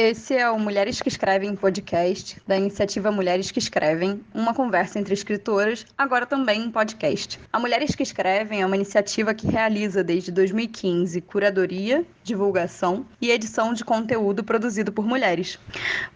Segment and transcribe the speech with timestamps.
[0.00, 5.12] Esse é o Mulheres que Escrevem podcast, da iniciativa Mulheres que Escrevem, uma conversa entre
[5.12, 7.40] escritoras, agora também em podcast.
[7.52, 13.74] A Mulheres que Escrevem é uma iniciativa que realiza desde 2015 curadoria, divulgação e edição
[13.74, 15.58] de conteúdo produzido por mulheres.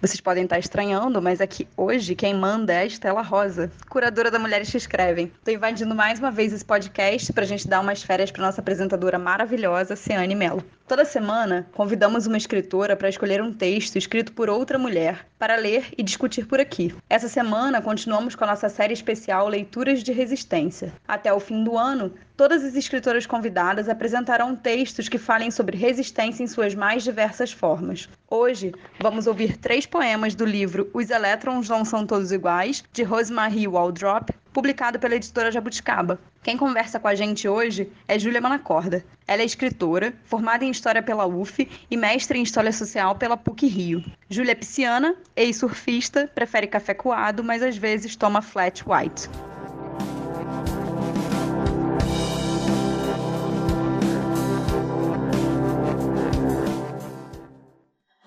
[0.00, 4.38] Vocês podem estar estranhando, mas aqui hoje quem manda é a Estela Rosa, curadora da
[4.38, 5.32] Mulheres que Escrevem.
[5.38, 8.60] Estou invadindo mais uma vez esse podcast para a gente dar umas férias para nossa
[8.60, 10.62] apresentadora maravilhosa, Ciane Mello.
[10.86, 15.86] Toda semana, convidamos uma escritora para escolher um texto escrito por outra mulher para ler
[15.96, 16.94] e discutir por aqui.
[17.08, 20.92] Essa semana, continuamos com a nossa série especial Leituras de Resistência.
[21.06, 26.42] Até o fim do ano, todas as escritoras convidadas apresentarão textos que falem sobre resistência
[26.42, 28.08] em suas mais diversas formas.
[28.30, 33.66] Hoje, vamos ouvir três poemas do livro Os Elétrons Não São Todos Iguais, de Rosemary
[33.66, 36.20] Waldrop, publicado pela editora Jabuticaba.
[36.42, 39.04] Quem conversa com a gente hoje é Júlia Manacorda.
[39.26, 43.66] Ela é escritora, formada em História pela UF e mestre em História Social pela PUC
[43.66, 44.04] Rio.
[44.28, 49.28] Júlia é pisciana, ex-surfista, prefere café coado, mas às vezes toma flat white.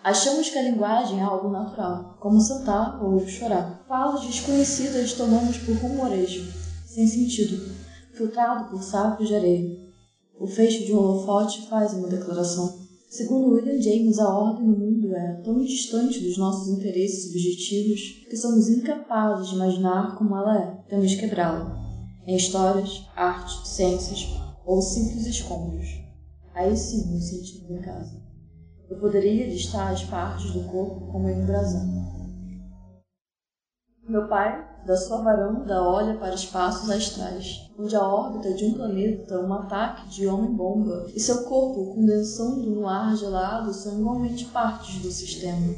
[0.05, 3.83] Achamos que a linguagem é algo natural, como sentar ou chorar.
[3.87, 6.43] Falas desconhecidas tomamos por rumorejo,
[6.85, 7.73] sem sentido,
[8.13, 9.75] filtrado por sacos de areia.
[10.39, 12.71] O fecho de um holofote faz uma declaração.
[13.09, 18.37] Segundo William James, a ordem no mundo é tão distante dos nossos interesses subjetivos que
[18.37, 20.87] somos incapazes de imaginar como ela é.
[20.87, 21.83] Temos quebrá-la.
[22.27, 24.27] Em histórias, arte, ciências
[24.63, 25.87] ou simples escombros.
[26.53, 28.24] Aí sim nos sentimos em casa.
[28.89, 32.05] Eu poderia listar as partes do corpo como em um brasão.
[34.07, 39.39] Meu pai, da sua varanda, olha para espaços astrais, onde a órbita de um planeta,
[39.39, 45.09] um ataque de homem-bomba e seu corpo condensando no ar gelado são igualmente partes do
[45.09, 45.73] sistema.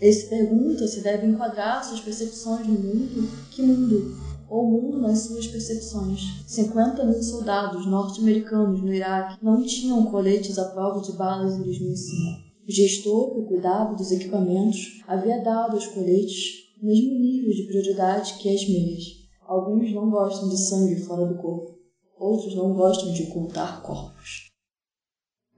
[0.00, 3.28] Ele se pergunta se deve enquadrar suas percepções no mundo.
[3.50, 4.16] Que mundo?
[4.48, 6.44] Ou mundo nas suas percepções.
[6.46, 12.51] 50 mil soldados norte-americanos no Iraque não tinham coletes à prova de balas em 2005.
[12.66, 18.34] O gestor, que cuidava dos equipamentos, havia dado aos coletes o mesmo nível de prioridade
[18.38, 19.02] que as meias.
[19.46, 21.76] Alguns não gostam de sangue fora do corpo,
[22.18, 24.48] outros não gostam de ocultar corpos.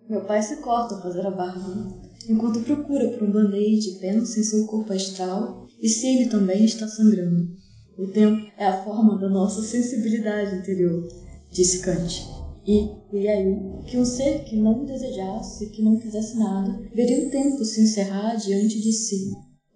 [0.08, 1.88] Meu pai se corta a fazer a barba,
[2.28, 6.64] enquanto procura por um band-aid e pensa em seu corpo astral e se ele também
[6.64, 7.48] está sangrando.
[7.96, 11.06] O tempo é a forma da nossa sensibilidade interior,
[11.50, 12.43] disse Kant.
[12.66, 17.30] E, e aí, que um ser que não desejasse, que não quisesse nada, veria o
[17.30, 19.32] tempo se encerrar diante de si.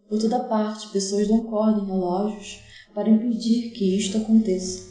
[0.08, 2.60] Por toda parte, pessoas não correm relógios
[2.94, 4.88] para impedir que isto aconteça.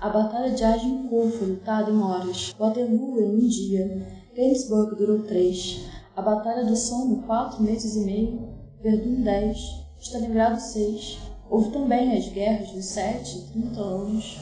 [0.00, 4.06] A batalha de Agincourt foi lutada em horas, Waterloo em um dia,
[4.36, 5.80] Gettysburg durou três,
[6.14, 8.48] a Batalha do Somme quatro meses e meio,
[8.82, 9.58] Verdun dez,
[10.00, 11.18] Stalingrado seis.
[11.50, 14.38] Houve também as guerras dos sete e trinta anos,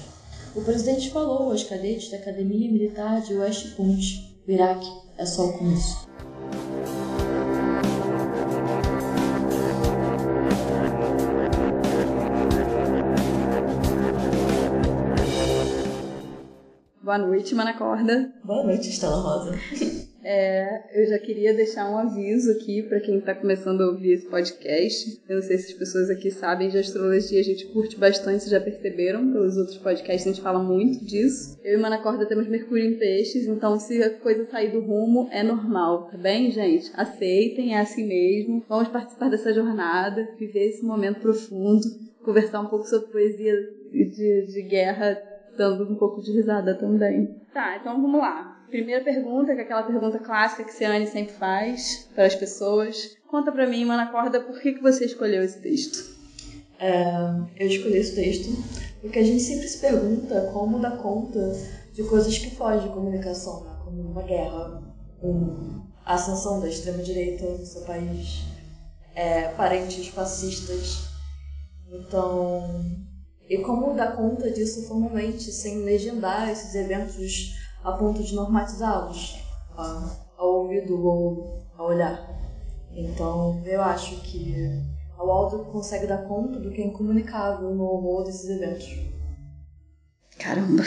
[0.54, 4.88] o presidente falou aos cadetes da Academia Militar de West Point: o Iraque
[5.18, 6.13] é só o começo.
[17.04, 18.32] Boa noite, Manacorda.
[18.42, 19.52] Boa noite, Estela Rosa.
[20.26, 24.26] É, eu já queria deixar um aviso aqui para quem está começando a ouvir esse
[24.26, 25.20] podcast.
[25.28, 28.58] Eu não sei se as pessoas aqui sabem de astrologia, a gente curte bastante, já
[28.58, 31.60] perceberam pelos outros podcasts, a gente fala muito disso.
[31.62, 35.28] Eu e Mana Corda temos Mercúrio em Peixes, então se a coisa sair do rumo,
[35.30, 36.90] é normal, tá bem, gente?
[36.94, 38.64] Aceitem, é assim mesmo.
[38.66, 41.82] Vamos participar dessa jornada, viver esse momento profundo,
[42.24, 43.54] conversar um pouco sobre poesia
[43.92, 47.28] de, de guerra, dando um pouco de risada também.
[47.52, 48.56] Tá, então vamos lá.
[48.68, 52.96] Primeira pergunta, que é aquela pergunta clássica que Ciane sempre faz para as pessoas.
[53.28, 56.14] Conta para mim, Mana Corda, por que, que você escolheu esse texto?
[56.78, 57.04] É,
[57.56, 58.50] eu escolhi esse texto
[59.04, 61.52] porque a gente sempre se pergunta como dar conta
[61.92, 63.76] de coisas que fogem de comunicação, né?
[63.84, 64.82] como uma guerra,
[66.06, 68.44] a ascensão da extrema-direita no seu país,
[69.14, 71.10] é, parentes fascistas.
[71.86, 72.80] Então,
[73.48, 79.36] e como dar conta disso formalmente, sem legendar esses eventos a ponto de normatizá-los
[79.76, 82.26] ao ouvido ou ao olhar.
[82.92, 84.54] Então, eu acho que
[85.18, 88.88] o áudio consegue dar conta do que é incomunicável no horror desses eventos.
[90.38, 90.82] Caramba!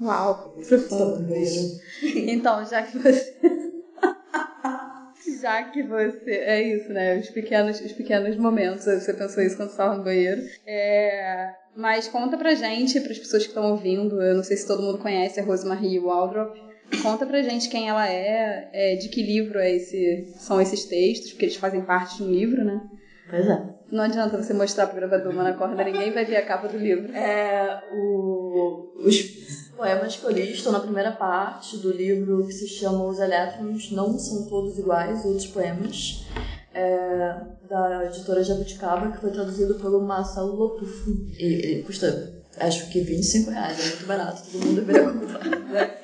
[0.00, 0.54] Uau!
[0.66, 1.32] Profundo.
[2.02, 3.36] Então, já que você.
[5.40, 6.30] já que você.
[6.30, 7.18] É isso, né?
[7.18, 8.84] Os pequenos, os pequenos momentos.
[8.84, 10.40] Você pensou isso quando estava no banheiro.
[10.66, 11.61] É...
[11.74, 14.82] Mas conta pra gente, para as pessoas que estão ouvindo, eu não sei se todo
[14.82, 16.54] mundo conhece a Rosemary Waldrop,
[17.00, 21.30] Conta pra gente quem ela é, é, de que livro é esse, são esses textos,
[21.30, 22.82] porque eles fazem parte de um livro, né?
[23.30, 23.62] Pois é.
[23.90, 27.14] Não adianta você mostrar pro gravador na corda, ninguém vai ver a capa do livro.
[27.14, 32.68] É, o, os poemas que eu li estão na primeira parte do livro que se
[32.68, 36.26] chama Os Elétrons Não São Todos Iguais, outros poemas,
[36.74, 37.36] é,
[37.72, 41.10] da editora Jabuticaba, que foi traduzido pelo Marcelo Lotufo.
[41.38, 45.40] E, ele custa, acho que 25 reais, é muito barato, todo mundo deveria comprar.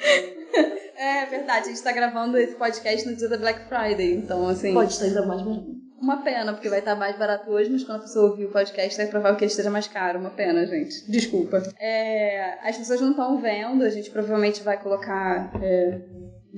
[1.00, 4.74] É verdade, a gente tá gravando esse podcast no dia da Black Friday, então assim.
[4.74, 5.78] Pode estar ainda mais barato.
[6.00, 9.00] Uma pena, porque vai estar mais barato hoje, mas quando a pessoa ouvir o podcast
[9.00, 10.18] é provável que ele esteja mais caro.
[10.18, 11.08] Uma pena, gente.
[11.08, 11.62] Desculpa.
[11.78, 15.52] É, as pessoas não estão vendo, a gente provavelmente vai colocar.
[15.62, 16.00] É,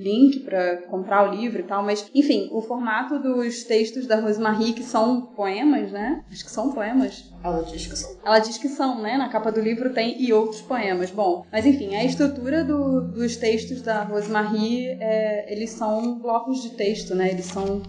[0.01, 4.73] link para comprar o livro e tal, mas enfim, o formato dos textos da Rosemarie,
[4.73, 6.23] que são poemas, né?
[6.31, 7.31] Acho que são poemas.
[7.43, 8.15] Ela diz que são.
[8.23, 9.17] Ela diz que são, né?
[9.17, 11.11] Na capa do livro tem e outros poemas.
[11.11, 16.71] Bom, mas enfim, a estrutura do, dos textos da Rosemarie, é, eles são blocos de
[16.71, 17.29] texto, né?
[17.29, 17.81] Eles são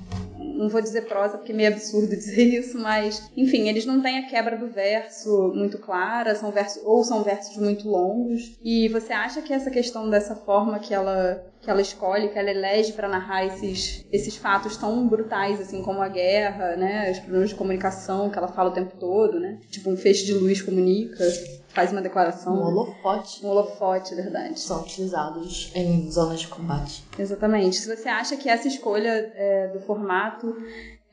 [0.62, 4.18] não vou dizer prosa porque é meio absurdo dizer isso, mas enfim, eles não têm
[4.18, 8.56] a quebra do verso muito clara, são versos ou são versos muito longos.
[8.62, 12.50] E você acha que essa questão dessa forma que ela que ela escolhe, que ela
[12.50, 17.50] elege para narrar esses, esses fatos tão brutais, assim como a guerra, né, os problemas
[17.50, 21.24] de comunicação que ela fala o tempo todo, né, tipo um feixe de luz comunica,
[21.72, 22.54] faz uma declaração.
[22.54, 23.44] Um holofote.
[23.44, 24.58] Um holofote, verdade.
[24.60, 27.04] São utilizados em zonas de combate.
[27.18, 27.76] Exatamente.
[27.76, 30.54] Se você acha que essa escolha é, do formato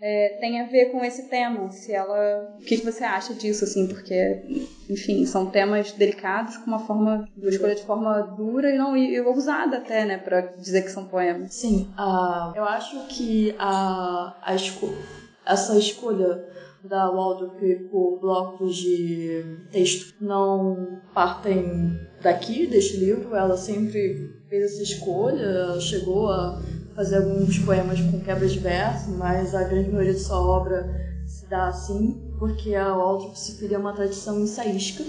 [0.02, 3.66] é, tem a ver com esse tema, se ela, o que, que você acha disso,
[3.66, 4.42] assim, porque,
[4.90, 9.20] enfim, são temas delicados com uma forma, uma escolha de forma dura e não e
[9.20, 11.54] ousada até, né, para dizer que são poemas.
[11.54, 14.90] Sim, uh, eu acho que a, a esco
[15.46, 16.46] essa escolha
[16.84, 17.60] da Waldorf
[17.92, 23.36] por blocos de texto não partem daqui, deste livro.
[23.36, 26.62] Ela sempre fez essa escolha, ela chegou a
[26.96, 30.90] fazer alguns poemas com quebras de verso, mas a grande maioria de sua obra
[31.28, 35.04] se dá assim, porque a Waldorf se filia uma tradição ensaística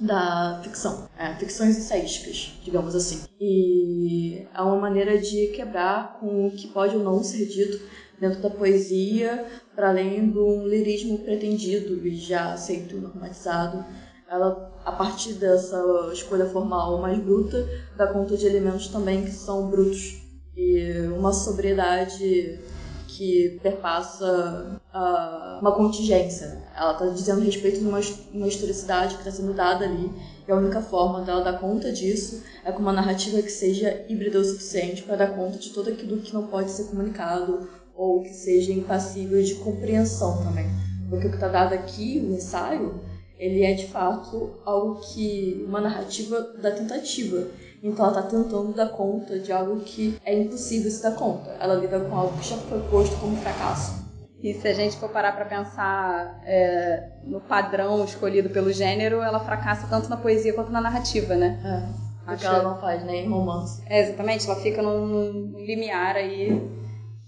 [0.00, 3.22] da ficção, é, ficções ensaísticas, digamos assim.
[3.40, 7.80] E é uma maneira de quebrar com o que pode ou não ser dito
[8.20, 13.84] dentro da poesia, para além do lirismo pretendido e já aceito normatizado.
[14.30, 17.66] Ela, a partir dessa escolha formal mais bruta,
[17.96, 20.20] dá conta de elementos também que são brutos
[20.56, 22.58] e uma sobriedade
[23.06, 26.62] que perpassa uh, uma contingência.
[26.76, 28.00] Ela está dizendo respeito de uma,
[28.32, 30.12] uma historicidade que está sendo dada ali,
[30.46, 34.38] e a única forma dela dar conta disso é com uma narrativa que seja híbrida
[34.38, 37.68] o suficiente para dar conta de tudo aquilo que não pode ser comunicado
[37.98, 40.66] ou que seja impassível de compreensão também.
[41.10, 43.00] Porque o que está dado aqui, o ensaio,
[43.36, 47.48] ele é de fato algo que uma narrativa da tentativa.
[47.82, 51.50] Então ela está tentando dar conta de algo que é impossível se dar conta.
[51.58, 54.06] Ela lida com algo que já foi posto como fracasso.
[54.40, 59.40] E se a gente for parar para pensar é, no padrão escolhido pelo gênero, ela
[59.40, 61.60] fracassa tanto na poesia quanto na narrativa, né?
[61.64, 62.08] É.
[62.24, 63.82] Porque ela não faz nem né, romance.
[63.86, 66.78] É, exatamente, ela fica num limiar aí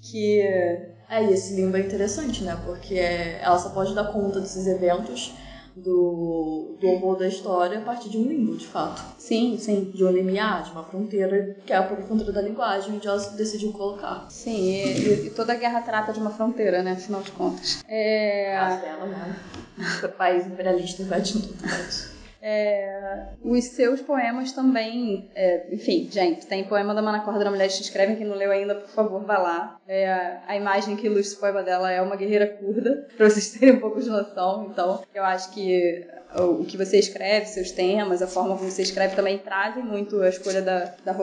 [0.00, 2.56] que é, e esse limbo é interessante, né?
[2.64, 5.34] Porque é, ela só pode dar conta desses eventos
[5.74, 9.02] do, do horror da história a partir de um limbo, de fato.
[9.18, 9.90] Sim, sim.
[9.94, 13.18] De um limiar, de uma fronteira, que é a própria fronteira da linguagem, onde ela
[13.30, 14.26] decidiu colocar.
[14.28, 16.92] Sim, e, e, toda guerra trata de uma fronteira, né?
[16.92, 17.82] Afinal de contas.
[17.88, 18.56] É...
[18.56, 19.36] As dela, né?
[20.04, 22.19] O país imperialista invadindo tudo.
[22.42, 27.68] É, os seus poemas também, é, enfim, gente, tem poema da Mana Corda da Mulher
[27.68, 29.80] que escrevem, quem não leu ainda, por favor, vá lá.
[29.86, 33.74] É, a imagem que ilustra o poema dela é uma guerreira curda, para vocês terem
[33.74, 34.68] um pouco de noção.
[34.70, 39.16] Então, eu acho que o que você escreve, seus temas, a forma como você escreve
[39.16, 41.16] também trazem muito a escolha da, da.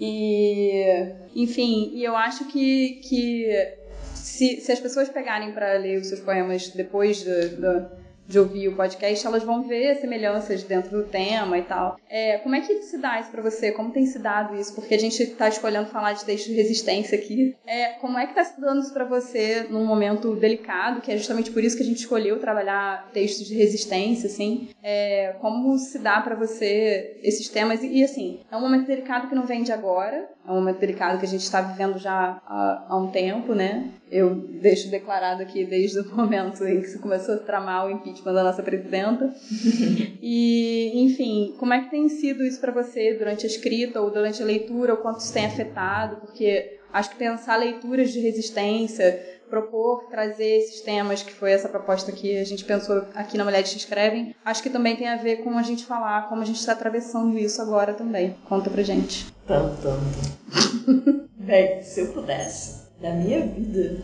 [0.00, 3.74] E, enfim, e eu acho que, que
[4.14, 8.76] se, se as pessoas pegarem para ler os seus poemas depois do de ouvir o
[8.76, 11.98] podcast, elas vão ver semelhanças dentro do tema e tal.
[12.08, 13.72] É, como é que se dá isso para você?
[13.72, 14.74] Como tem se dado isso?
[14.74, 17.56] Porque a gente está escolhendo falar de texto de resistência aqui.
[17.66, 21.16] É, como é que está se dando isso para você num momento delicado, que é
[21.16, 24.68] justamente por isso que a gente escolheu trabalhar textos de resistência, assim?
[24.82, 27.82] É, como se dá para você esses temas?
[27.82, 30.78] E, e, assim, é um momento delicado que não vem de agora, é um momento
[30.78, 33.90] delicado que a gente está vivendo já há, há, um tempo, né?
[34.10, 38.13] Eu deixo declarado aqui desde o momento em que se começou a tramar o impeachment
[38.22, 39.34] da nossa presidenta.
[40.22, 44.42] e, enfim, como é que tem sido isso para você durante a escrita ou durante
[44.42, 46.16] a leitura, o quanto isso tem afetado?
[46.16, 52.10] Porque acho que pensar leituras de resistência propor trazer esses temas, que foi essa proposta
[52.10, 55.44] que a gente pensou aqui na Mulheres que Escrevem, acho que também tem a ver
[55.44, 58.34] com a gente falar como a gente está atravessando isso agora também.
[58.48, 59.26] Conta pra gente.
[59.46, 61.28] Tanto, tanto.
[61.36, 64.02] Bem, se eu pudesse, na minha vida,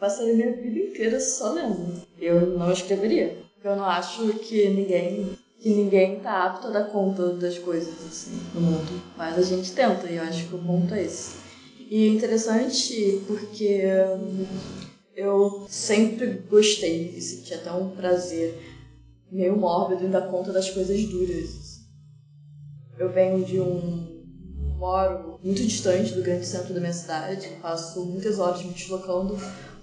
[0.00, 2.02] passaria minha vida inteira só lendo.
[2.18, 3.38] Eu não escreveria.
[3.62, 8.40] Eu não acho que ninguém que ninguém tá apto a dar conta das coisas assim
[8.54, 9.02] no mundo.
[9.14, 11.36] Mas a gente tenta e eu acho que o ponto é esse.
[11.78, 13.82] E é interessante porque
[15.14, 18.54] eu sempre gostei e senti até um prazer
[19.30, 21.80] meio mórbido em dar conta das coisas duras.
[22.98, 24.24] Eu venho de um.
[24.78, 29.36] moro muito distante do grande centro da minha cidade, passo muitas horas me deslocando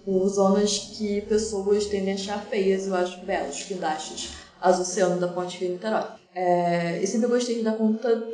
[0.07, 4.29] por zonas que pessoas tendem a achar feias, eu acho belos, guindastes,
[4.61, 6.05] as oceano da Ponte Rio Niterói.
[6.33, 8.25] É, e sempre gostei de dar conta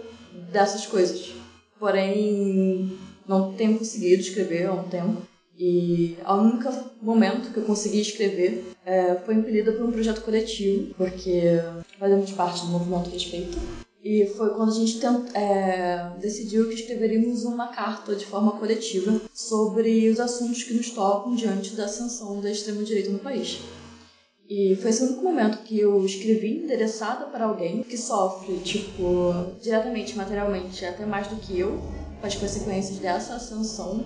[0.52, 1.34] dessas coisas.
[1.80, 2.96] Porém,
[3.28, 5.24] não tenho conseguido escrever há um tempo.
[5.58, 10.94] E o único momento que eu consegui escrever é, foi impelida por um projeto coletivo,
[10.94, 11.60] porque
[11.98, 13.58] fazemos parte do movimento Respeito.
[14.04, 19.22] E foi quando a gente tent, é, decidiu que escreveríamos uma carta de forma coletiva
[19.34, 23.60] sobre os assuntos que nos tocam diante da ascensão da extrema-direita no país.
[24.50, 30.18] E foi esse único momento que eu escrevi endereçada para alguém que sofre, tipo, diretamente,
[30.18, 31.80] materialmente, até mais do que eu,
[32.20, 34.04] com as consequências dessa ascensão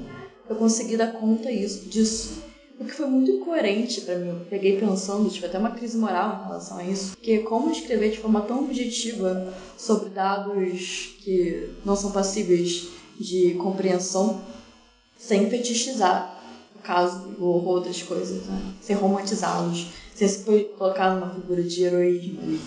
[0.49, 2.41] eu consegui dar conta isso, disso.
[2.79, 4.29] O que foi muito incoerente para mim.
[4.29, 7.11] Eu peguei pensando, tive até uma crise moral em relação a isso.
[7.13, 14.41] Porque como escrever de forma tão objetiva sobre dados que não são passíveis de compreensão,
[15.17, 16.39] sem fetichizar
[16.75, 18.73] o caso, o horror das coisas, né?
[18.79, 20.43] sem romantizá-los, sem se
[20.77, 22.59] colocar numa figura de heroísmo.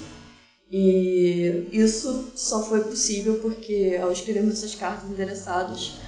[0.72, 6.00] E isso só foi possível porque, ao escrevermos essas cartas endereçadas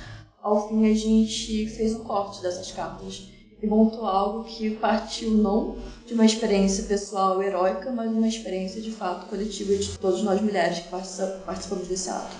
[0.43, 3.32] ao fim a gente fez um corte dessas cartas
[3.67, 5.77] montou algo que partiu não
[6.07, 10.81] de uma experiência pessoal heróica, mas uma experiência de fato coletiva de todas nós mulheres
[10.81, 12.37] que participamos desse ato.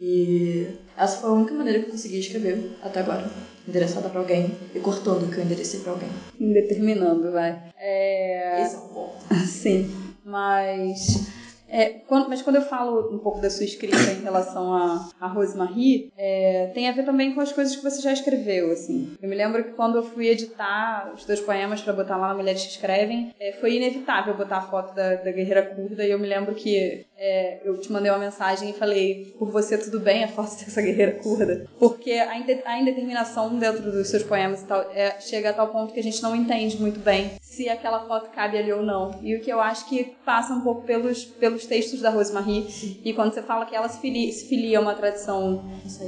[0.00, 3.28] E essa foi a única maneira que eu consegui escrever até agora,
[3.66, 6.08] endereçada para alguém e cortando o que eu enderecei para alguém.
[6.40, 7.70] Indeterminando, vai.
[7.76, 8.62] É...
[8.62, 9.34] Esse é um ponto.
[9.44, 9.92] Sim,
[10.24, 11.27] mas
[11.68, 15.26] é, quando, mas quando eu falo um pouco da sua escrita em relação a, a
[15.26, 19.12] Rosemarie, é, tem a ver também com as coisas que você já escreveu, assim.
[19.20, 22.34] Eu me lembro que quando eu fui editar os dois poemas para botar lá na
[22.34, 26.18] Mulheres que Escrevem, é, foi inevitável botar a foto da, da guerreira curda e eu
[26.18, 30.22] me lembro que é, eu te mandei uma mensagem e falei, por você tudo bem
[30.22, 31.66] a foto dessa guerreira curda?
[31.76, 35.98] Porque a, a indeterminação dentro dos seus poemas tal, é, chega a tal ponto que
[35.98, 39.18] a gente não entende muito bem se aquela foto cabe ali ou não.
[39.20, 42.70] E o que eu acho que passa um pouco pelos, pelos textos da Rosemarie.
[42.70, 43.00] Sim.
[43.04, 45.64] E quando você fala que ela se filia, se filia a uma tradição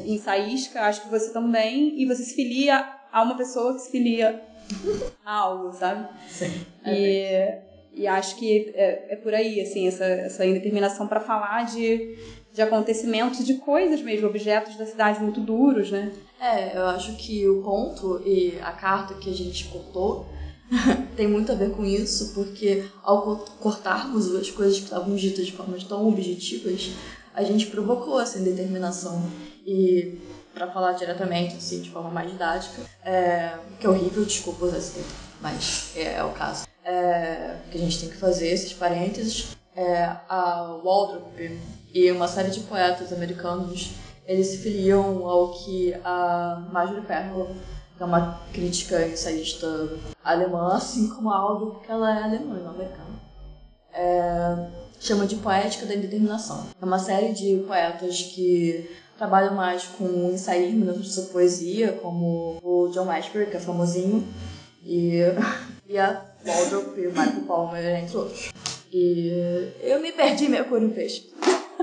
[0.07, 4.41] ensaística, acho que você também, e você se filia a uma pessoa que se filia
[5.25, 6.09] a algo, sabe?
[6.29, 6.65] Sim.
[6.85, 7.63] É
[7.95, 12.17] e, acho que é, é por aí, assim, essa, essa indeterminação para falar de,
[12.53, 16.13] de acontecimentos, de coisas mesmo, objetos da cidade muito duros, né?
[16.41, 20.27] É, eu acho que o ponto e a carta que a gente cortou
[21.17, 25.53] tem muito a ver com isso, porque ao cortarmos as coisas que estavam ditas de
[25.53, 26.91] formas tão objetivas,
[27.35, 29.23] a gente provocou essa indeterminação.
[29.67, 30.19] E,
[30.55, 34.95] para falar diretamente, assim, de forma mais didática, é, que é horrível, desculpa usar esse
[34.95, 36.70] termo, mas é, é o caso.
[36.85, 39.57] É, que a gente tem que fazer esses parênteses.
[39.77, 41.39] É, a Waldrop
[41.93, 43.93] e uma série de poetas americanos
[44.27, 47.55] eles se filiam ao que a Marjorie Perlow
[47.99, 49.67] é uma crítica ensaísta
[50.25, 53.21] alemã, assim como a Aldo, porque ela é alemã e não americana.
[53.93, 54.69] É,
[55.01, 56.67] chama de Poética da Indeterminação.
[56.81, 62.59] É uma série de poetas que trabalham mais com ensaísmo dentro de sua poesia, como
[62.63, 64.27] o John Ashbery, que é famosinho,
[64.83, 65.21] e,
[65.87, 68.53] e a Waldrop e o Michael Palmer, entre outros.
[68.93, 71.31] E eu me perdi meu em peixe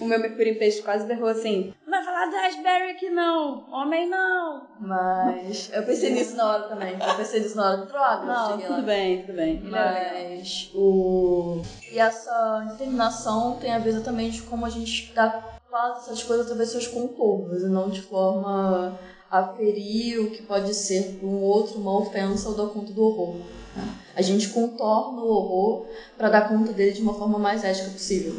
[0.00, 3.70] o meu Mercúrio em Peixe quase berrou assim: não vai falar do Ashberry aqui não,
[3.70, 4.66] homem não.
[4.80, 6.94] Mas eu pensei nisso na hora também.
[6.94, 7.86] Eu pensei nisso na hora.
[7.86, 8.80] Droga, não, tudo lá.
[8.80, 9.60] bem, tudo bem.
[9.62, 11.62] Mas o.
[11.92, 16.72] E essa determinação tem a ver exatamente como a gente dá faz essas coisas através
[16.72, 18.98] dos seus contornos e não de forma
[19.30, 23.04] a ferir o que pode ser para um outro uma ofensa ou dar conta do
[23.04, 23.36] horror.
[23.76, 23.88] Né?
[24.16, 25.86] A gente contorna o horror
[26.18, 28.34] para dar conta dele de uma forma mais ética possível.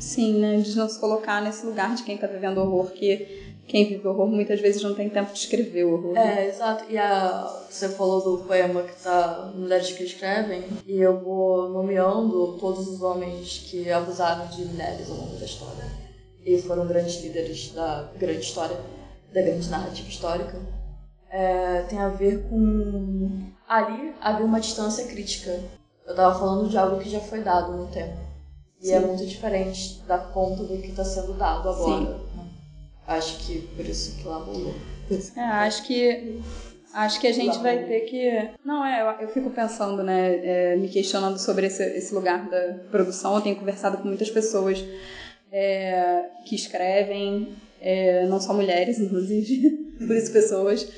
[0.00, 0.56] Sim, né?
[0.56, 4.26] De não se colocar nesse lugar de quem está vivendo horror, que quem vive horror
[4.26, 6.12] muitas vezes não tem tempo de escrever o horror.
[6.14, 6.44] Né?
[6.44, 6.84] É, exato.
[6.90, 12.58] E a, você falou do poema que está Mulheres que Escrevem, e eu vou nomeando
[12.58, 15.84] todos os homens que abusaram de mulheres ao longo da história.
[16.44, 18.76] E foram grandes líderes da grande história,
[19.32, 20.56] da grande narrativa histórica.
[21.30, 23.50] é, tem a ver com.
[23.66, 25.58] Ali havia uma distância crítica.
[26.06, 28.18] Eu tava falando de algo que já foi dado no tempo.
[28.80, 29.04] E é Sim.
[29.04, 32.04] é muito diferente da conta do que está sendo dado agora.
[32.04, 32.50] Sim.
[33.06, 34.74] Acho que por isso que lá rolou.
[35.36, 36.42] É, acho que
[36.92, 38.50] Acho que a gente vai ter que.
[38.64, 42.74] Não, é, eu, eu fico pensando, né, é, me questionando sobre esse, esse lugar da
[42.90, 43.34] produção.
[43.34, 44.84] Eu tenho conversado com muitas pessoas
[45.50, 49.70] é, que escrevem, é, não só mulheres, inclusive,
[50.06, 50.88] por isso pessoas,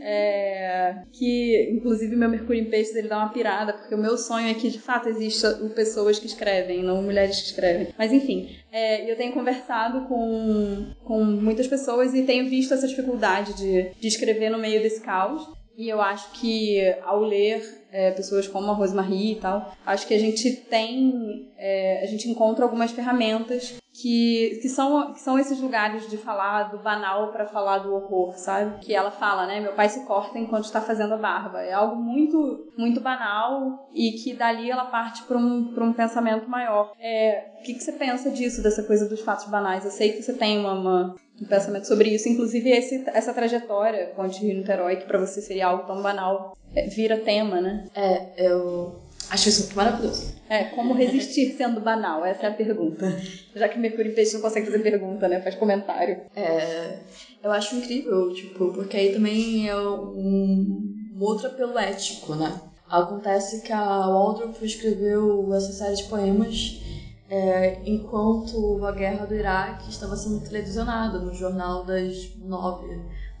[0.00, 4.48] é, que inclusive meu Mercúrio em Peixes ele dá uma pirada, porque o meu sonho
[4.48, 7.88] é que de fato exista pessoas que escrevem, não mulheres que escrevem.
[7.98, 13.54] Mas enfim, é, eu tenho conversado com, com muitas pessoas e tenho visto essa dificuldade
[13.54, 15.42] de, de escrever no meio desse caos.
[15.76, 17.60] E eu acho que ao ler
[17.90, 22.28] é, pessoas como a Rosemarie e tal, acho que a gente tem, é, a gente
[22.28, 23.74] encontra algumas ferramentas
[24.04, 28.36] que, que, são, que são esses lugares de falar do banal para falar do horror,
[28.36, 28.78] sabe?
[28.80, 29.60] Que ela fala, né?
[29.60, 31.62] Meu pai se corta enquanto está fazendo a barba.
[31.62, 36.92] É algo muito, muito banal e que dali ela parte para um, um pensamento maior.
[37.00, 39.86] É, o que, que você pensa disso, dessa coisa dos fatos banais?
[39.86, 44.12] Eu sei que você tem uma, uma um pensamento sobre isso, inclusive esse, essa trajetória
[44.14, 47.88] com de Rio Niterói, que para você seria algo tão banal, é, vira tema, né?
[47.94, 50.34] É, eu Acho isso muito maravilhoso.
[50.48, 52.24] É, como resistir sendo banal?
[52.24, 53.16] Essa é a pergunta.
[53.54, 55.40] Já que Mercúrio em Peixe não consegue fazer pergunta, né?
[55.40, 56.20] Faz comentário.
[56.36, 56.98] É,
[57.42, 60.82] eu acho incrível, tipo, porque aí também é um,
[61.14, 62.60] um outro apelo ético, né?
[62.88, 66.80] Acontece que a Waldorf escreveu essa série de poemas
[67.28, 72.86] é, enquanto a guerra do Iraque estava sendo televisionada no jornal das nove.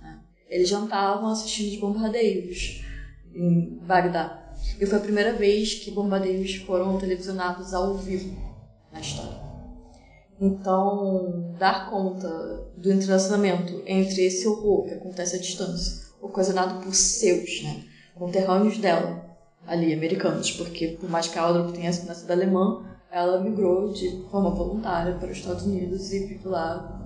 [0.00, 0.18] Né?
[0.48, 2.82] Eles jantavam assistindo os bombardeios
[3.34, 4.43] em Bagdá.
[4.80, 8.36] E foi a primeira vez que bombardeios foram televisionados ao vivo
[8.92, 9.44] na história.
[10.40, 12.28] Então, dar conta
[12.76, 19.24] do entrelaçamento entre esse horror que acontece à distância, ocasionado por seus, né, conterrâneos dela,
[19.66, 24.50] ali, americanos, porque por mais que a Audrey tenha nascido alemã, ela migrou de forma
[24.50, 27.00] voluntária para os Estados Unidos e vive lá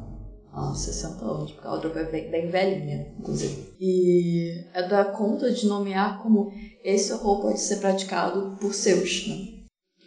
[0.53, 3.75] há 60 anos, porque a Audrey é bem velhinha, inclusive.
[3.79, 6.51] E é dar conta de nomear como
[6.89, 9.59] esse horror pode ser praticado por seus, né?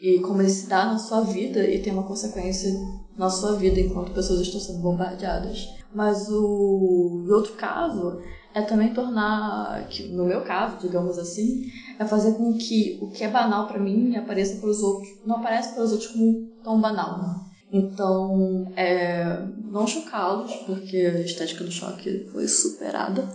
[0.02, 2.72] E como ele se dá na sua vida e tem uma consequência
[3.16, 5.68] na sua vida enquanto pessoas estão sendo bombardeadas.
[5.94, 8.20] Mas o, outro caso
[8.54, 11.66] é também tornar, que no meu caso, digamos assim,
[12.00, 15.36] é fazer com que o que é banal para mim apareça para os outros, não
[15.36, 17.20] apareça para os outros como tão banal.
[17.20, 17.36] Né?
[17.72, 23.30] Então, é, não chocá-los, porque a estética do choque foi superada.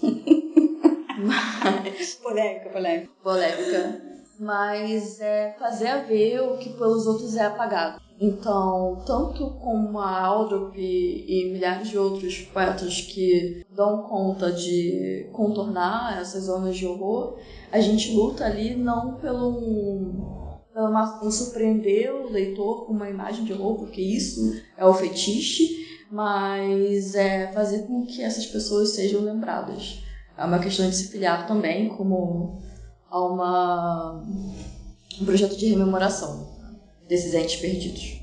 [1.26, 2.14] Mas.
[2.22, 3.12] polêmica, polêmica.
[3.22, 4.02] Polêmica.
[4.38, 8.00] Mas é fazer a ver o que pelos outros é apagado.
[8.18, 15.28] Então, tanto como a Aldrop e, e milhares de outros poetas que dão conta de
[15.32, 17.38] contornar essas zonas de horror,
[17.70, 20.58] a gente luta ali não pelo um,
[21.22, 27.14] um surpreender o leitor com uma imagem de horror, porque isso é o fetiche, mas
[27.14, 30.05] é fazer com que essas pessoas sejam lembradas
[30.36, 32.60] é uma questão de se filiar também como
[33.10, 34.22] a uma,
[35.20, 36.56] um projeto de rememoração
[37.08, 38.20] desses entes perdidos.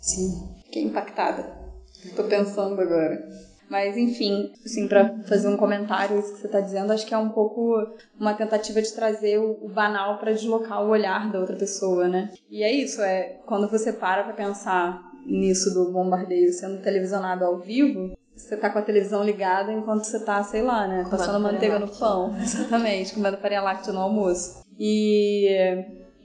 [0.00, 1.56] Sim, fiquei impactada.
[2.04, 3.46] Estou pensando agora.
[3.68, 7.18] Mas, enfim, assim, para fazer um comentário isso que você está dizendo, acho que é
[7.18, 7.84] um pouco
[8.18, 12.32] uma tentativa de trazer o, banal para deslocar o olhar da outra pessoa, né?
[12.48, 17.58] E é isso, é quando você para para pensar nisso do bombardeio sendo televisionado ao
[17.58, 21.06] vivo, você tá com a televisão ligada enquanto você tá, sei lá, né?
[21.10, 22.36] Passando manteiga no pão.
[22.40, 24.62] Exatamente, comendo farinha láctea no almoço.
[24.78, 25.48] E,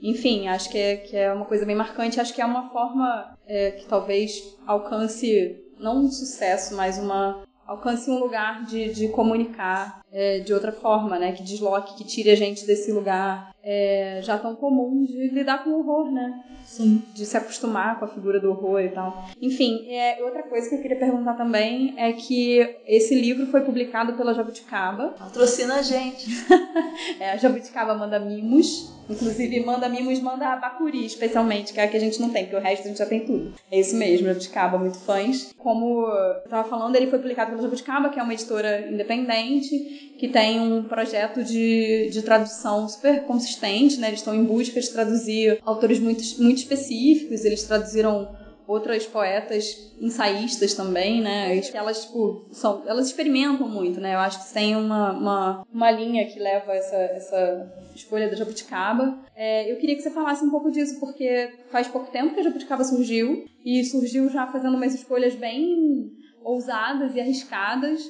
[0.00, 2.20] enfim, acho que é, que é uma coisa bem marcante.
[2.20, 8.10] Acho que é uma forma é, que talvez alcance, não um sucesso, mas uma alcance
[8.10, 11.32] um lugar de, de comunicar é, de outra forma, né?
[11.32, 15.70] Que desloque, que tire a gente desse lugar é, já tão comum de lidar com
[15.70, 16.42] o horror, né?
[16.64, 17.02] Sim.
[17.14, 19.24] De se acostumar com a figura do horror e tal.
[19.40, 24.14] Enfim, é, outra coisa que eu queria perguntar também é que esse livro foi publicado
[24.14, 25.14] pela Jabuticaba.
[25.18, 26.26] Patrocina a gente.
[27.20, 28.90] é, a Jabuticaba manda mimos.
[29.10, 32.44] Inclusive, manda mimos, manda a Bacuri, especialmente, que é a que a gente não tem,
[32.44, 33.52] porque o resto a gente já tem tudo.
[33.70, 35.52] É isso mesmo, Jabuticaba, muito fãs.
[35.58, 40.28] Como eu tava falando, ele foi publicado pela Jabuticaba, que é uma editora independente, que
[40.28, 44.08] tem um projeto de, de tradução super consistente, né?
[44.08, 48.28] Eles estão em busca de traduzir autores muito, muito específicos, eles traduziram
[48.66, 51.60] outras poetas ensaístas também, né?
[51.74, 54.14] Elas, tipo, são, elas experimentam muito, né?
[54.14, 59.18] Eu acho que tem uma, uma, uma linha que leva essa, essa escolha da Jabuticaba.
[59.34, 62.44] É, eu queria que você falasse um pouco disso, porque faz pouco tempo que a
[62.44, 66.12] Jabuticaba surgiu, e surgiu já fazendo umas escolhas bem
[66.44, 68.00] ousadas e arriscadas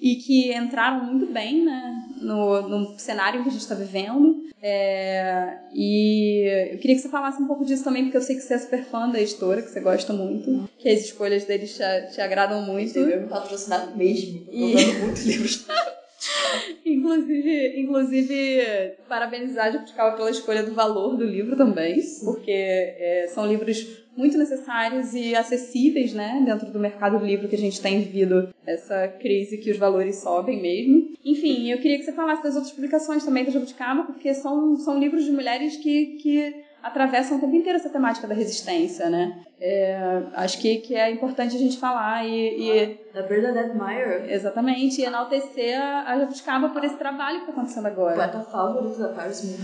[0.00, 4.42] e que entraram muito bem né, no, no cenário que a gente está vivendo.
[4.64, 8.42] É, e eu queria que você falasse um pouco disso também, porque eu sei que
[8.42, 12.14] você é super fã da editora, que você gosta muito, que as escolhas deles te,
[12.14, 12.98] te agradam muito.
[12.98, 15.66] Eu me patrocinar mesmo, eu muitos livros.
[16.84, 18.62] inclusive, inclusive,
[19.08, 24.36] parabenizar a Jabuticaba pela escolha do valor do livro também, porque é, são livros muito
[24.36, 29.08] necessários e acessíveis, né, dentro do mercado do livro que a gente tem vivido essa
[29.08, 31.12] crise que os valores sobem mesmo.
[31.24, 34.98] Enfim, eu queria que você falasse das outras publicações também da Jabuticaba, porque são, são
[34.98, 39.42] livros de mulheres que, que atravessam o tempo inteiro essa temática da resistência, né?
[39.60, 42.70] É, acho que, que é importante a gente falar e...
[42.70, 44.30] e da Bernadette Meyer.
[44.30, 48.16] Exatamente, e enaltecer a, a Jabuticaba por esse trabalho que está acontecendo agora.
[48.16, 49.56] Poeta favorito da Paris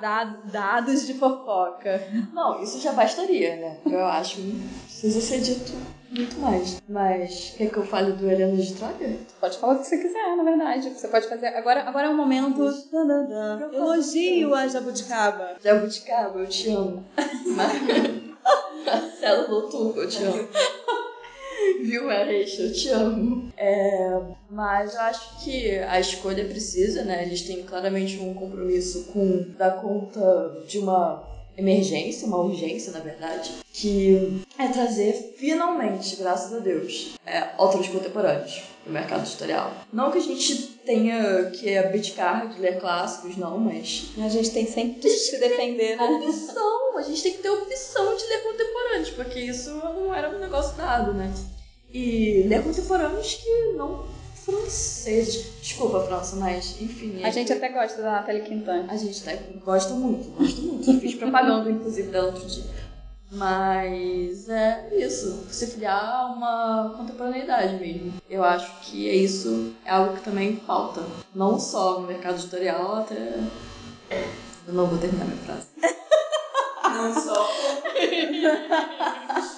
[0.00, 2.02] Dados, dados de fofoca.
[2.32, 3.78] Não, isso já bastaria, né?
[3.86, 5.72] Eu acho que precisa ser dito
[6.10, 6.82] muito mais.
[6.88, 9.18] Mas quer que eu fale do Helena de Troia?
[9.40, 10.90] Pode falar o que você quiser, na verdade.
[10.90, 11.48] Você pode fazer.
[11.48, 12.62] Agora, agora é o momento.
[13.72, 15.56] Elogio a Jabuticaba.
[15.62, 17.04] Jabuticaba, eu te amo.
[18.84, 20.48] Marcelo Loturco, eu te amo.
[21.82, 22.58] Viu, Eres?
[22.58, 23.52] Eu te amo.
[23.56, 27.22] É, mas eu acho que a escolha precisa, né?
[27.24, 33.50] Eles têm claramente um compromisso com dar conta de uma emergência, uma urgência, na verdade,
[33.72, 39.72] que é trazer finalmente, graças a Deus, é, autores contemporâneos no mercado editorial.
[39.92, 44.10] Não que a gente tenha que abdicar de ler clássicos, não, mas.
[44.18, 46.20] A gente tem sempre que se defender, né?
[46.22, 46.98] Opção!
[46.98, 50.76] A gente tem que ter opção de ler contemporâneos, porque isso não era um negócio
[50.76, 51.32] dado, né?
[51.92, 54.04] E ler contemporâneos que não
[54.44, 55.46] franceses.
[55.60, 57.22] Desculpa, França, mas enfim.
[57.24, 58.86] A gente até gosta da Nathalie Quintana.
[58.92, 60.90] A gente até gosta muito, gosta muito.
[60.90, 62.64] Eu fiz propaganda, inclusive, dela outro dia.
[63.30, 68.12] Mas é isso, se filiar uma contemporaneidade mesmo.
[68.30, 71.02] Eu acho que é isso, é algo que também falta.
[71.34, 73.40] Não só no mercado editorial, até.
[74.68, 75.66] Eu não vou terminar minha frase.
[76.84, 77.50] Não só.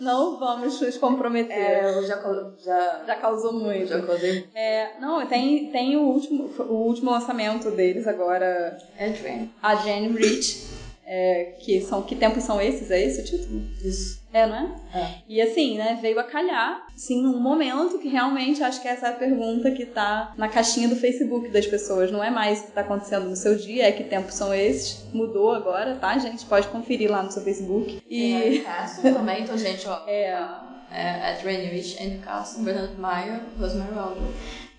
[0.00, 1.56] Não vamos nos comprometer.
[1.56, 2.20] É, já,
[2.64, 3.86] já, já causou muito.
[3.86, 4.48] Já causei.
[4.54, 8.78] É, não, tem, tem o, último, o último lançamento deles agora.
[8.96, 9.50] É Jane.
[9.62, 10.79] A Jane Rich.
[11.12, 12.88] É, que são que tempos são esses?
[12.88, 13.62] É esse o título?
[13.84, 14.22] Isso.
[14.32, 14.96] É, não é?
[14.96, 15.14] É.
[15.28, 19.10] E assim, né, veio a calhar, sim, num momento que realmente acho que essa é
[19.10, 22.12] a pergunta que tá na caixinha do Facebook das pessoas.
[22.12, 25.04] Não é mais o que tá acontecendo no seu dia, é que tempos são esses.
[25.12, 26.46] Mudou agora, tá, gente?
[26.46, 28.00] Pode conferir lá no seu Facebook.
[28.08, 28.62] E.
[28.64, 30.06] É, também, então, gente, ó.
[30.06, 30.70] É.
[30.92, 34.32] É, at Rainrich, Andy Carson, Bernard Meyer, Rosemary Aldo.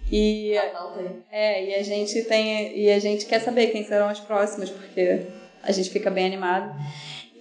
[0.10, 1.24] E, Anotei.
[1.30, 2.78] é, e a gente tem.
[2.78, 5.26] E a gente quer saber quem serão as próximas, porque
[5.64, 6.74] a gente fica bem animado.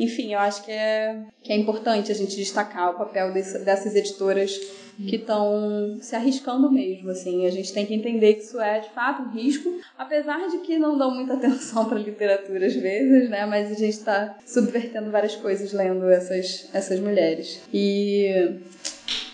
[0.01, 3.95] Enfim, eu acho que é, que é importante a gente destacar o papel desse, dessas
[3.95, 4.59] editoras
[4.97, 7.45] que estão se arriscando mesmo, assim.
[7.47, 10.79] A gente tem que entender que isso é, de fato, um risco, apesar de que
[10.79, 13.45] não dão muita atenção para literatura às vezes, né?
[13.45, 17.61] Mas a gente está subvertendo várias coisas lendo essas, essas mulheres.
[17.73, 18.59] E...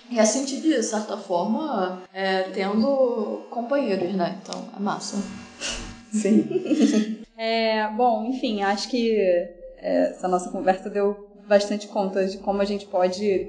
[0.08, 4.38] E assim de certa forma, é, tendo companheiros, né?
[4.40, 5.16] Então, é massa.
[6.12, 7.15] Sim.
[7.36, 9.16] é, bom, enfim, acho que
[9.76, 13.48] essa nossa conversa deu bastante conta de como a gente pode,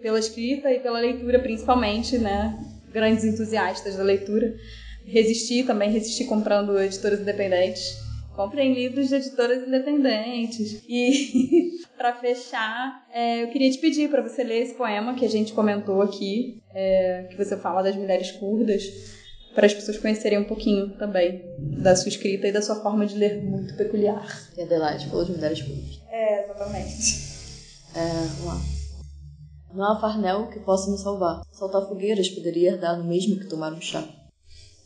[0.00, 2.56] pela escrita e pela leitura principalmente, né,
[2.92, 4.54] grandes entusiastas da leitura,
[5.04, 8.04] resistir também, resistir comprando editoras independentes.
[8.36, 10.82] Comprem livros de editoras independentes.
[10.88, 15.28] E para fechar, é, eu queria te pedir para você ler esse poema que a
[15.28, 18.82] gente comentou aqui, é, que você fala das mulheres curdas
[19.54, 23.16] para as pessoas conhecerem um pouquinho também da sua escrita e da sua forma de
[23.16, 24.26] ler muito peculiar.
[24.56, 26.00] E Adelaide falou de mulheres puras.
[26.10, 27.34] É, exatamente.
[27.94, 28.60] É, vamos lá.
[29.72, 31.42] Não há farnel que possa me salvar.
[31.52, 34.04] Saltar fogueiras poderia herdar no mesmo que tomar um chá.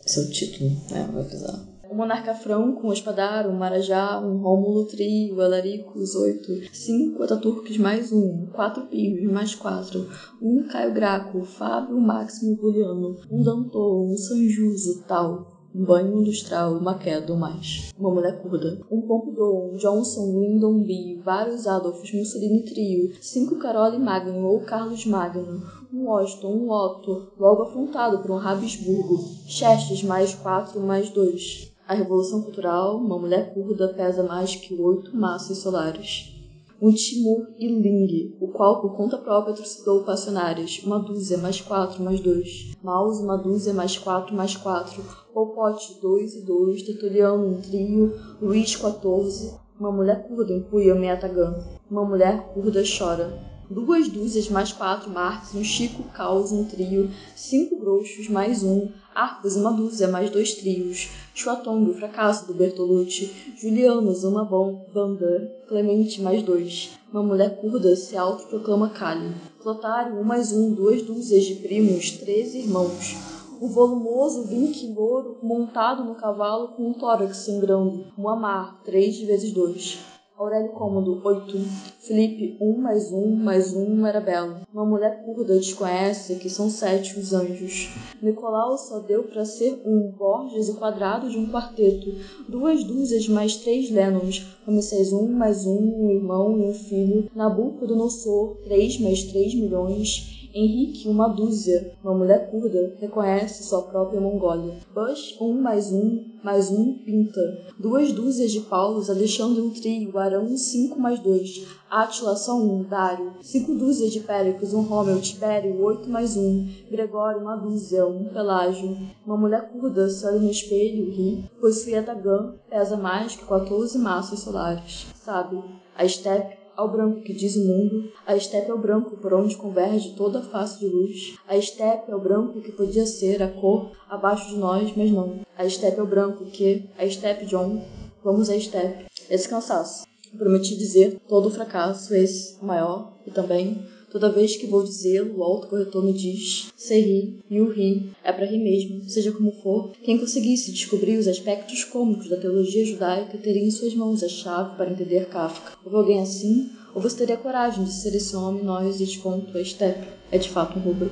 [0.04, 1.08] Esse é o título, né?
[1.12, 1.77] Vai.
[1.90, 8.12] Um monarca franco, um espadar, um marajá, um rômulo trio, alaricos, oito, cinco ataturques mais
[8.12, 10.06] um, quatro pios mais quatro,
[10.40, 16.98] um Caio Graco, Fábio Máximo Juliano, um Dantor, um Sanjuso, tal, um banho industrial uma
[16.98, 17.90] queda mais.
[17.98, 18.80] Uma mulher curda.
[18.90, 25.06] Um Pompidou, um Johnson, Lyndon B, vários Adolfos, Mussolini Trio, cinco Carole Magno ou Carlos
[25.06, 31.72] Magno, um Washington, um Otto, logo afrontado por um Habsburgo, Chestes mais quatro mais dois.
[31.88, 36.34] A Revolução Cultural, uma mulher curda pesa mais que oito massas solares.
[36.82, 42.20] Um Timur Iling, o qual por conta própria trucidou passionárias, uma dúzia mais quatro mais
[42.20, 42.72] dois.
[42.82, 45.02] Maus, uma dúzia mais quatro mais quatro.
[45.32, 46.82] Popote, dois e dois.
[46.82, 48.12] Tertuliano, um trio.
[48.38, 49.54] Luís, 14.
[49.80, 51.54] Uma mulher curda empunha Metagã.
[51.90, 53.32] Uma mulher curda chora.
[53.70, 59.56] duas dúzias mais quatro marques, um chico, caos, um trio, cinco groxos mais um, arcos
[59.56, 66.90] uma dúzia mais dois trios, Chuatongo, fracasso do Bertolucci, Julianos, uma banda, Clemente mais dois,
[67.12, 72.58] uma mulher curda se autoproclama Kali, Clotário, um mais um, duas dúzias de primos, treze
[72.58, 73.16] irmãos,
[73.60, 79.52] o volumoso vinque louro montado no cavalo com um tórax sangrando, um amar, três vezes
[79.52, 79.98] dois.
[80.38, 81.58] Aurélio Cômodo, 8.
[82.08, 84.62] Felipe, 1 mais 1 mais 1 era belo.
[84.72, 87.90] Uma mulher curda desconhece que são sete os anjos.
[88.22, 92.10] Nicolau só deu para ser um, Borges o quadrado de um quarteto.
[92.48, 94.46] Duas dúzias mais três Lennons.
[94.66, 97.30] Ramsés, 1 mais 1, um irmão e um filho.
[97.34, 100.38] Nabucodonosor, 3 mais 3 milhões.
[100.54, 104.78] Henrique, uma dúzia, uma mulher curda, reconhece sua própria Mongólia.
[104.94, 107.40] Bush, um mais um, mais um, pinta.
[107.78, 111.66] Duas dúzias de Paulos, Alexandre um trio, Arão cinco mais dois.
[111.98, 113.32] Átila só um, Dário.
[113.42, 116.64] Cinco dúzias de Péricles, um Rômeo, Tibério, oito mais um.
[116.88, 118.96] Gregório, uma dúzia, um Pelágio.
[119.26, 123.98] Uma mulher curda se olha no espelho e ri, pois Suiatagã pesa mais que 14
[123.98, 125.08] massas solares.
[125.16, 125.60] Sabe,
[125.96, 129.56] a estepe ao branco que diz o mundo, a estepe é o branco por onde
[129.56, 133.48] converge toda a face de luz, a estepe é o branco que podia ser a
[133.48, 135.40] cor abaixo de nós, mas não.
[135.56, 137.84] A estepe é o branco que, a estepe John,
[138.22, 139.06] vamos à estepe.
[139.28, 140.07] Esse cansaço.
[140.36, 143.78] Prometi dizer todo fracasso, esse, maior, e também
[144.10, 148.32] Toda vez que vou dizê-lo, o autocorretor me diz: Você ri, e o ri é
[148.32, 149.92] para rir mesmo, seja como for.
[150.02, 154.76] Quem conseguisse descobrir os aspectos cômicos da teologia judaica teria em suas mãos a chave
[154.76, 155.72] para entender Kafka.
[155.84, 156.70] Houve alguém assim?
[156.94, 160.08] Ou você teria coragem de ser esse homem nós e te conto a Steppe?
[160.32, 161.10] É de fato um rubro.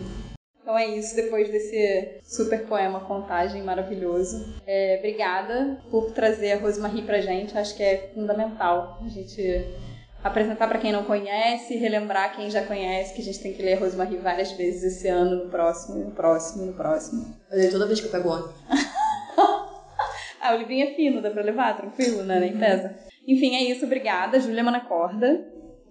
[0.66, 4.52] Então é isso, depois desse super poema contagem maravilhoso.
[4.66, 9.64] É, obrigada por trazer a Rosemarie pra gente, acho que é fundamental a gente
[10.24, 13.78] apresentar para quem não conhece, relembrar quem já conhece, que a gente tem que ler
[13.78, 17.36] Rosemarie várias vezes esse ano, no próximo, no próximo, no próximo.
[17.48, 18.56] Eu leio toda vez que eu pego ônibus.
[20.40, 22.40] ah, o livrinho é fino, dá pra levar, tranquilo, né?
[22.40, 22.92] Nem pesa.
[23.24, 25.46] Enfim, é isso, obrigada, Júlia Manacorda,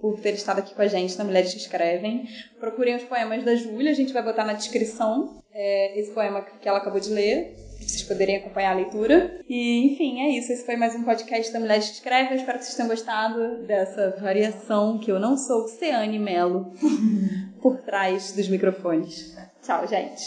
[0.05, 2.29] por ter estado aqui com a gente na Mulheres que Escrevem.
[2.59, 6.69] Procurem os poemas da Júlia, a gente vai botar na descrição é, esse poema que
[6.69, 9.41] ela acabou de ler para vocês poderem acompanhar a leitura.
[9.49, 10.51] E, enfim, é isso.
[10.51, 12.35] Esse foi mais um podcast da Mulheres que Escreve.
[12.35, 16.71] Eu espero que vocês tenham gostado dessa variação que eu não sou Ceane Melo
[17.59, 19.35] por trás dos microfones.
[19.63, 20.23] Tchau, gente.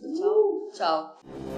[0.00, 0.70] Tchau.
[0.72, 1.49] Tchau.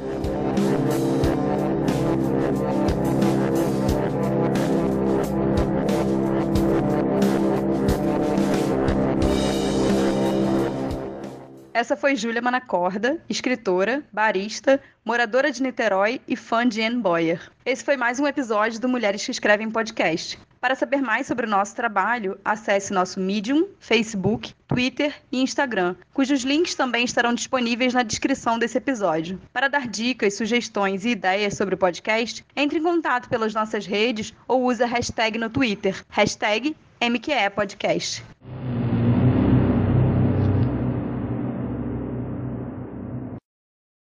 [11.75, 17.51] Essa foi Júlia Manacorda, escritora, barista, moradora de Niterói e fã de Anne Boyer.
[17.65, 20.39] Esse foi mais um episódio do Mulheres que Escrevem Podcast.
[20.61, 26.43] Para saber mais sobre o nosso trabalho, acesse nosso Medium, Facebook, Twitter e Instagram, cujos
[26.43, 29.41] links também estarão disponíveis na descrição desse episódio.
[29.51, 34.35] Para dar dicas, sugestões e ideias sobre o podcast, entre em contato pelas nossas redes
[34.47, 38.23] ou use a hashtag no Twitter, hashtag MQE Podcast.